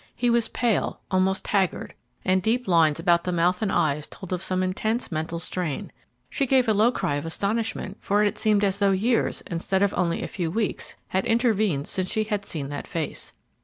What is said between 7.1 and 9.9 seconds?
of astonishment, for it seemed as though years, instead